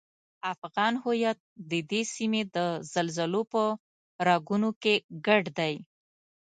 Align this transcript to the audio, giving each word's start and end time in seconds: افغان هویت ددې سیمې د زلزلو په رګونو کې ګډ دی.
افغان 0.53 0.93
هویت 1.03 1.37
ددې 1.71 2.01
سیمې 2.15 2.41
د 2.55 2.57
زلزلو 2.93 3.41
په 3.51 3.63
رګونو 4.27 4.69
کې 4.81 4.95
ګډ 5.25 5.43
دی. 5.59 5.73